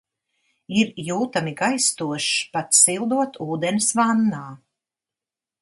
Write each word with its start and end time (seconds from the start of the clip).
Ir 0.79 0.87
jūtami 1.09 1.53
gaistošs, 1.59 2.31
pat 2.57 2.75
sildot 2.81 3.41
ūdens 3.49 3.93
vannā. 4.01 4.45